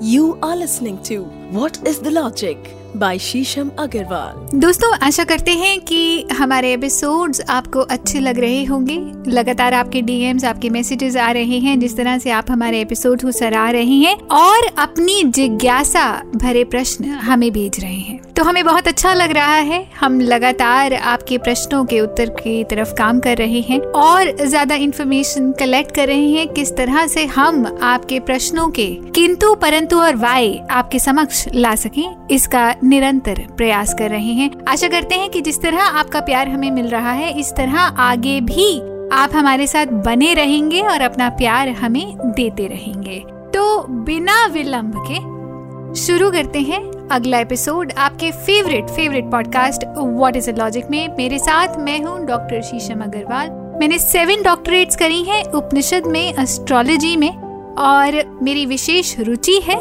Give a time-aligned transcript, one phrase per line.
[0.00, 2.56] You are listening to What is the Logic
[2.98, 4.54] by Shisham Agarwal.
[4.54, 8.96] दोस्तों, आशा करते हैं कि हमारे एपिसोड्स आपको अच्छे लग रहे होंगे।
[9.30, 13.32] लगातार आपके डीएम्स आपके मैसेजेस आ रहे हैं, जिस तरह से आप हमारे एपिसोड को
[13.32, 18.88] सराह रहे हैं और अपनी जिज्ञासा भरे प्रश्न हमें भेज रहे हैं। तो हमें बहुत
[18.88, 23.60] अच्छा लग रहा है। हम लगातार आपके प्रश्नों के उत्तर की तरफ़ काम कर रहे
[23.60, 28.86] हैं और ज़्यादा इंफॉर्मेशन कलेक्ट कर रहे हैं किस तरह से हम आपके प्रश्नों के
[29.14, 34.88] किंतु परंतु और वाय आपके समक्ष ला सकें। इसका निरंतर प्रयास कर रहे हैं। आशा
[34.88, 38.78] करते हैं कि जिस तरह आपका प्यार हमें मिल रहा है, इस तरह आगे भी
[39.12, 43.18] आप हमारे साथ बने रहेंगे और अपना प्यार हमें देते रहेंगे।
[43.54, 46.80] तो बिना विलंब के शुरू करते हैं
[47.10, 52.26] अगला एपिसोड, आपके favourite favourite podcast what is a logic में। मेरे साथ मैं हूँ
[52.26, 53.50] डॉक्टर शीशम अग्रवाल।
[53.80, 57.30] मैंने सेवन डॉक्टरेट्स करी हैं उपनिषद में एस्ट्रोलॉजी में,
[57.74, 59.76] और मेरी विशेष रुचि है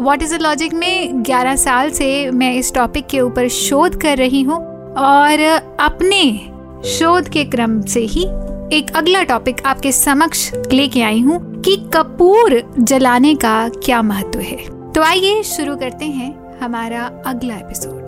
[0.00, 4.16] व्हाट इज़ अ लॉजिक में 11 साल से मैं इस टॉपिक के ऊपर शोध कर
[4.16, 4.56] रही हूँ
[4.94, 5.40] और
[5.80, 6.40] अपने
[6.88, 8.22] शोध के क्रम से ही
[8.76, 14.92] एक अगला टॉपिक आपके समक्ष लेके आई हूँ कि कपूर जलाने का क्या महत्व है।
[14.92, 18.00] तो आइए शुरू करते हैं हमारा अगला एपिसोड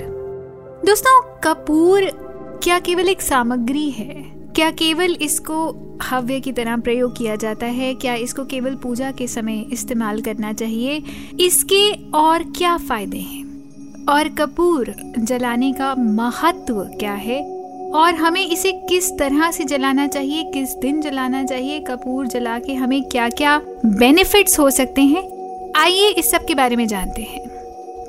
[0.86, 2.05] दोस्तों, कपूर
[2.62, 4.42] क्या केवल एक सामग्री है?
[4.56, 5.56] क्या केवल इसको
[6.03, 7.95] हव्य की तरह प्रयोग किया जाता है?
[7.95, 11.03] क्या इसको केवल पूजा के समय इस्तेमाल करना चाहिए?
[11.41, 13.45] इसके और क्या फ़ायदे हैं?
[14.08, 17.41] और कपूर जलाने का महत्व क्या है?
[17.91, 20.42] और हमें इसे किस तरह से जलाना चाहिए?
[20.42, 21.80] किस दिन जलाना चाहिए?
[21.80, 25.42] कपूर जला के हमें क्या क्या बेनिफिट्स हो सकते हैं?
[25.77, 27.42] आइए इस सब के बारे में जानते हैं।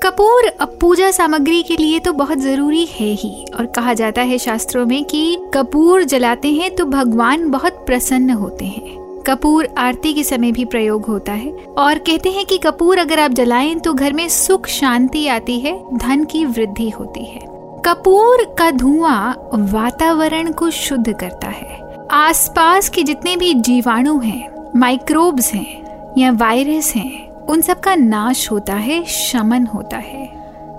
[0.04, 0.48] कपूर
[0.80, 5.04] पूजा सामग्री के लिए तो बहुत ज़रूरी है ही। और कहा जाता है शास्त्रों में
[5.04, 10.64] कि कपूर जलाते हैं तो भगवान बहुत प्रसन्न होते हैं। कपूर आरती के समय भी
[10.64, 14.66] प्रयोग होता है। और कहते हैं कि कपूर अगर आप जलाएँ तो घर में सुख
[14.66, 17.40] शांति आती है, धन की वृद्धि होती है।
[17.86, 25.52] कपूर का धुआँ वातावरण को शुद्ध करता है। आसपास के जितने भी जीवाणु हैं, माइक्रोब्स
[25.54, 30.26] हैं या वायरस हैं उन सब का नाश होता है, शमन होता है।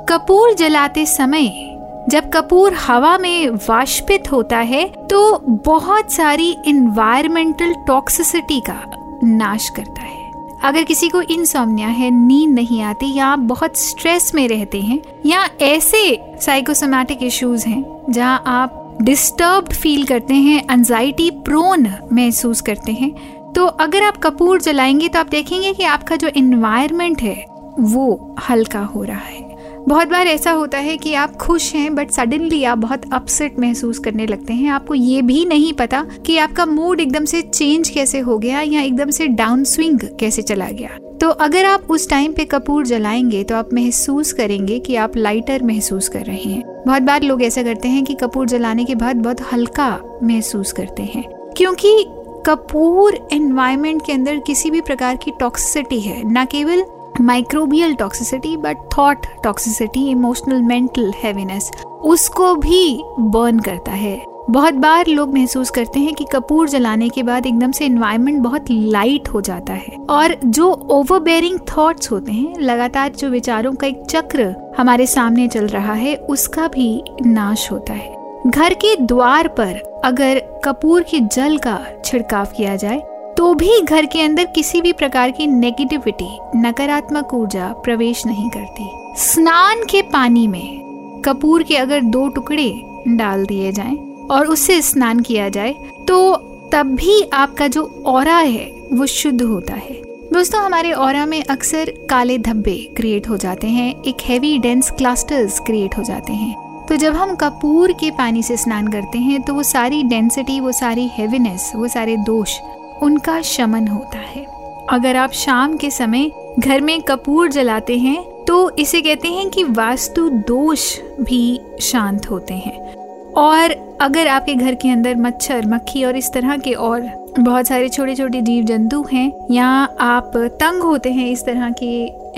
[0.09, 1.71] कपूर जलाते समय,
[2.09, 8.81] जब कपूर हवा में वाष्पित होता है तो बहुत सारी इन्वायरमेंटल टॉक्सिसिटी का
[9.23, 10.23] नाश करता है।
[10.63, 14.99] अगर किसी को इंसोमनिया है, नींद नहीं आती, या आप बहुत स्ट्रेस में रहते हैं,
[15.25, 22.91] या ऐसे साइकोसोमैटिक इश्यूज़ हैं, जहाँ आप डिस्टर्ब्ड फील करते हैं एंजाइटी प्रोन महसूस करते
[22.91, 23.11] हैं
[23.55, 27.45] तो अगर आप कपूर जलाएँगे तो आप देखेंगे कि आपका जो इन्वायरमेंट है,
[27.79, 29.43] वो हल्का हो रहा है।
[29.87, 33.99] बहुत बार ऐसा होता है कि आप खुश हैं बट सडनली आप बहुत अपसेट महसूस
[33.99, 38.19] करने लगते हैं। आपको ये भी नहीं पता कि आपका मूड एकदम से चेंज कैसे
[38.19, 42.33] हो गया या एकदम से डाउन स्विंग कैसे चला गया। तो अगर आप उस टाइम
[42.33, 47.01] पे कपूर जलाएँगे तो आप महसूस करेंगे कि आप लाइटर महसूस कर रहे हैं। बहुत
[47.01, 49.89] बार लोग ऐसा करते हैं कि कपूर जलाने के बाद बहुत हल्का
[50.23, 51.23] महसूस करते हैं,
[51.57, 52.05] क्योंकि
[52.45, 56.83] कपूर एनवायरमेंट के अंदर किसी भी प्रकार की टॉक्सिसिटी है। न केवल
[57.21, 61.71] microbial toxicity but thought toxicity emotional mental heaviness
[62.03, 67.23] उसको भी बर्न करता है। बहुत बार लोग महसूस करते हैं कि कपूर जलाने के
[67.23, 72.53] बाद एकदम से इन्वायरमेंट बहुत लाइट हो जाता है। और जो ओवरबेरिंग थॉट्स होते हैं,
[72.59, 77.93] लगातार जो विचारों का एक चक्र हमारे सामने चल रहा है, उसका भी नाश होता
[77.93, 78.14] है।
[78.47, 82.97] घर के द्वार पर अगर कपूर के जल का छिड़काव किया जाए
[83.37, 88.87] तो भी घर के अंदर किसी भी प्रकार की नेगेटिविटी नकारात्मक ऊर्जा प्रवेश नहीं करती।
[89.17, 92.69] स्नान के पानी में कपूर के अगर दो टुकड़े
[93.07, 93.95] डाल दिए जाएँ
[94.31, 95.73] और उससे स्नान किया जाए
[96.07, 96.35] तो
[96.71, 100.01] तब भी आपका जो और है, वो शुद्ध होता है।
[100.33, 105.59] दोस्तों, हमारे और में अक्सर काले धब्बे क्रिएट हो जाते हैं, एक हैवी डेंस क्लस्टर्स
[105.59, 109.53] क्रिएट हो जाते हैं। तो जब हम कपूर के पानी से स्नान करते हैं तो
[109.53, 112.57] वो सारी डेंसिटी वो सारी हेवीनेस वो सारे दोष,
[113.01, 114.45] उनका शमन होता है।
[114.89, 119.63] अगर आप शाम के समय घर में कपूर जलाते हैं तो इसे कहते हैं कि
[119.63, 122.94] वास्तु दोष भी शांत होते हैं।
[123.37, 123.71] और
[124.01, 127.01] अगर आपके घर के अंदर मच्छर, मक्खी और इस तरह के और
[127.39, 129.67] बहुत सारे छोटे छोटे जीव जंतु हैं या
[129.99, 131.89] आप तंग होते हैं इस तरह के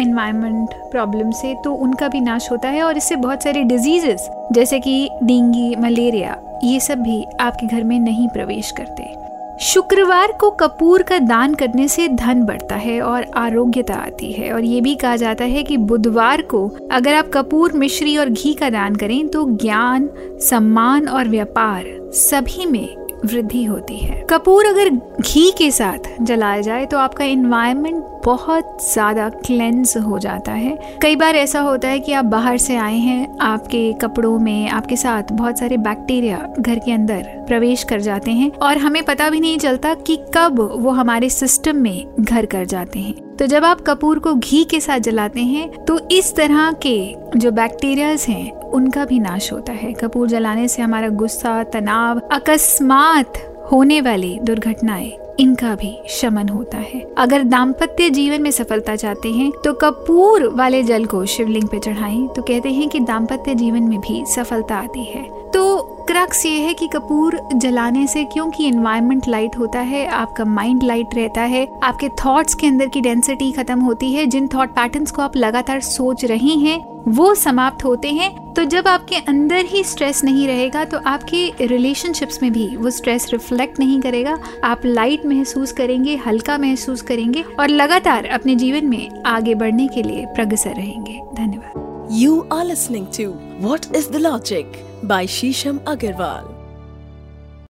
[0.01, 4.79] एनवायरनमेंट प्रॉब्लम से तो उनका भी नाश होता है और इससे बहुत सारे डिजीजेस जैसे
[4.79, 9.26] कि डेंगी, मलेरिया, ये सब भी आपके घर में नहीं प्रवेश करते।
[9.61, 14.63] शुक्रवार को कपूर का दान करने से धन बढ़ता है और आरोग्यता आती है। और
[14.63, 18.69] ये भी कहा जाता है कि बुधवार को अगर आप कपूर, मिश्री और घी का
[18.69, 20.09] दान करें तो ज्ञान,
[20.41, 21.83] सम्मान और व्यापार
[22.13, 28.03] सभी में वृद्धि होती है। कपूर अगर घी के साथ जलाया जाए तो आपका इन्वायरमेंट
[28.25, 32.75] बहुत ज़्यादा क्लेंस हो जाता है। कई बार ऐसा होता है कि आप बाहर से
[32.77, 38.01] आए हैं, आपके कपड़ों में, आपके साथ बहुत सारे बैक्टीरिया घर के अंदर प्रवेश कर
[38.01, 42.45] जाते हैं, और हमें पता भी नहीं चलता कि कब वो हमारे सिस्टम में घर
[42.45, 46.35] कर जाते हैं। तो जब आप कपूर को घी के साथ जलाते हैं तो इस
[46.35, 46.97] तरह के
[47.35, 53.37] जो बैक्टीरियाज हैं उनका भी नाश होता है। कपूर जलाने से हमारा गुस्सा, तनाव, अकस्मात
[53.71, 59.51] होने वाली दुर्घटनाएँ, इनका भी शमन होता है। अगर दाम्पत्य जीवन में सफलता चाहते हैं
[59.63, 63.99] तो कपूर वाले जल को शिवलिंग पे चढ़ाएँ। तो कहते हैं कि दाम्पत्य जीवन में
[63.99, 65.23] भी सफलता आती है।
[65.53, 65.77] तो
[66.07, 71.15] क्रक्स ये है कि कपूर जलाने से क्योंकि एनवायरमेंट लाइट होता है, आपका माइंड लाइट
[71.15, 75.21] रहता है, आपके थॉट्स के अंदर की डेंसिटी खत्म होती है। जिन थॉट पैटर्न्स को
[75.21, 80.23] आप लगातार सोच रही हैं वो समाप्त होते हैं तो जब आपके अंदर ही स्ट्रेस
[80.23, 85.71] नहीं रहेगा तो आपके रिलेशनशिप्स में भी वो स्ट्रेस रिफ्लेक्ट नहीं करेगा। आप लाइट महसूस
[85.71, 91.19] करेंगे, हल्का महसूस करेंगे और लगातार अपने जीवन में आगे बढ़ने के लिए प्रगसर रहेंगे।
[91.33, 93.31] धन्यवाद। You are listening to
[93.67, 96.56] what is the logic by Shisham Agarwal.